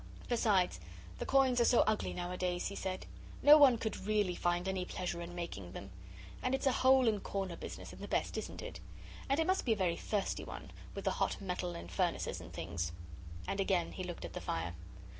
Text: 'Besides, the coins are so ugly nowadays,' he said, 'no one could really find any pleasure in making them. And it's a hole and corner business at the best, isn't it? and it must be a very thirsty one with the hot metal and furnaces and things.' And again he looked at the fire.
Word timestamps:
'Besides, 0.27 0.79
the 1.19 1.27
coins 1.27 1.61
are 1.61 1.65
so 1.65 1.81
ugly 1.81 2.11
nowadays,' 2.11 2.69
he 2.69 2.75
said, 2.75 3.05
'no 3.43 3.55
one 3.55 3.77
could 3.77 3.97
really 4.07 4.33
find 4.33 4.67
any 4.67 4.83
pleasure 4.83 5.21
in 5.21 5.35
making 5.35 5.73
them. 5.73 5.91
And 6.41 6.55
it's 6.55 6.65
a 6.65 6.71
hole 6.71 7.07
and 7.07 7.21
corner 7.21 7.55
business 7.55 7.93
at 7.93 7.99
the 8.01 8.07
best, 8.07 8.35
isn't 8.35 8.63
it? 8.63 8.79
and 9.29 9.39
it 9.39 9.45
must 9.45 9.63
be 9.63 9.73
a 9.73 9.77
very 9.77 9.97
thirsty 9.97 10.43
one 10.43 10.71
with 10.95 11.05
the 11.05 11.11
hot 11.11 11.39
metal 11.39 11.75
and 11.75 11.91
furnaces 11.91 12.41
and 12.41 12.51
things.' 12.51 12.91
And 13.47 13.59
again 13.59 13.91
he 13.91 14.03
looked 14.03 14.25
at 14.25 14.33
the 14.33 14.41
fire. 14.41 14.73